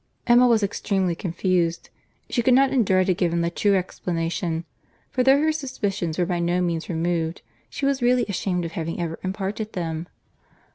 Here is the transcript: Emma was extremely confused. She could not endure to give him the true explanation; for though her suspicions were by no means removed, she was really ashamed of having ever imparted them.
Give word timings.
Emma 0.25 0.47
was 0.47 0.63
extremely 0.63 1.13
confused. 1.13 1.91
She 2.27 2.41
could 2.41 2.55
not 2.55 2.71
endure 2.73 3.05
to 3.05 3.13
give 3.13 3.31
him 3.31 3.41
the 3.41 3.51
true 3.51 3.75
explanation; 3.75 4.65
for 5.11 5.21
though 5.21 5.37
her 5.39 5.51
suspicions 5.51 6.17
were 6.17 6.25
by 6.25 6.39
no 6.39 6.59
means 6.59 6.89
removed, 6.89 7.43
she 7.69 7.85
was 7.85 8.01
really 8.01 8.25
ashamed 8.27 8.65
of 8.65 8.71
having 8.71 8.99
ever 8.99 9.19
imparted 9.23 9.73
them. 9.73 10.07